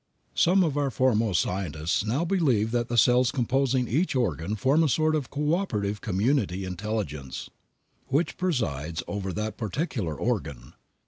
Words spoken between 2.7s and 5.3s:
that the cells composing each organ form a sort of